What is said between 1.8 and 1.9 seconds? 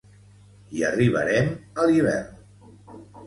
a